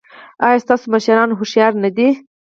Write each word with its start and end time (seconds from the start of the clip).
ایا 0.45 0.63
ستاسو 0.65 0.85
مشران 0.93 1.29
هوښیار 1.37 1.73
نه 1.83 1.89
دي؟ 1.95 2.07